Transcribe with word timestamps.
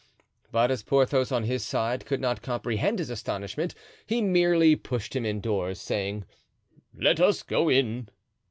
But 0.51 0.71
as 0.71 0.81
Porthos 0.81 1.31
on 1.31 1.43
his 1.43 1.63
side 1.63 2.07
could 2.07 2.19
not 2.19 2.41
comprehend 2.41 2.97
his 2.97 3.11
astonishment, 3.11 3.75
he 4.07 4.19
merely 4.19 4.75
pushed 4.75 5.15
him 5.15 5.27
indoors, 5.27 5.79
saying, 5.79 6.25
"Let 6.97 7.19
us 7.19 7.43
go 7.43 7.69
in." 7.69 8.09